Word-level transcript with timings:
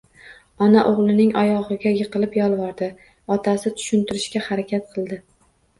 Ona 0.67 0.85
o`g`lining 0.91 1.33
oyog`iga 1.43 1.93
yiqilib 1.99 2.41
yolvordi, 2.41 2.91
otasi 3.37 3.77
tushuntirishga 3.79 4.47
harakat 4.51 4.95
qildi 4.97 5.25